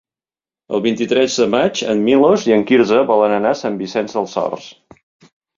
El 0.77 0.81
vint-i-tres 0.85 1.35
de 1.41 1.47
maig 1.57 1.83
en 1.93 2.01
Milos 2.09 2.47
i 2.53 2.57
en 2.57 2.65
Quirze 2.71 3.05
volen 3.13 3.37
anar 3.39 3.55
a 3.57 3.61
Sant 3.63 3.81
Vicenç 3.83 4.19
dels 4.21 4.37
Horts. 4.45 4.73